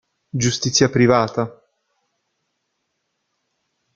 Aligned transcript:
Giustizia 0.33 0.89
privata 0.89 1.45